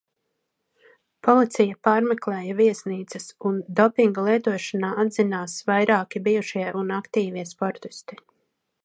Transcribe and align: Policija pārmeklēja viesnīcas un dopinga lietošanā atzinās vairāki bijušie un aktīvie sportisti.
Policija 1.27 1.75
pārmeklēja 1.87 2.55
viesnīcas 2.61 3.29
un 3.51 3.59
dopinga 3.81 4.25
lietošanā 4.29 4.89
atzinās 5.05 5.59
vairāki 5.71 6.23
bijušie 6.29 6.65
un 6.83 6.95
aktīvie 7.01 7.45
sportisti. 7.55 8.23